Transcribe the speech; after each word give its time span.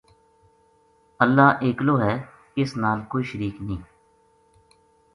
اللہ 1.25 1.47
ایلو 1.63 1.95
ہے 2.05 2.15
اس 2.61 2.75
نال 2.81 2.99
کوئی 3.09 3.23
شریک 3.29 3.55
نییہ 3.65 3.83